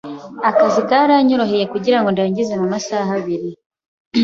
[0.49, 3.49] Akazi karanyoroheye kugirango ndangize mumasaha abiri.